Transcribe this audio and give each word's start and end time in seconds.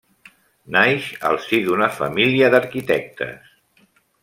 Naix 0.75 1.09
al 1.29 1.37
si 1.43 1.59
d'una 1.67 1.91
família 1.99 2.49
d'arquitectes. 2.57 3.55